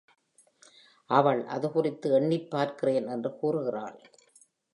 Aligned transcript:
அவள் 1.09 1.45
அது 1.45 1.71
குறித்து 1.71 2.19
எண்ணிப்பார்க்கிறேன் 2.19 3.07
என்று 3.07 3.31
கூறுகிறாள். 3.35 3.97